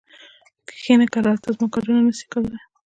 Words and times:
کښینه 0.67 1.05
کرار! 1.13 1.37
ته 1.43 1.47
زما 1.55 1.67
کارونه 1.73 1.99
نه 2.05 2.13
سې 2.17 2.25
کولای. 2.31 2.59